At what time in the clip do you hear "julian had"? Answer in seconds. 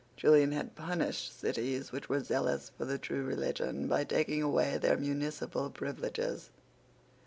0.17-0.75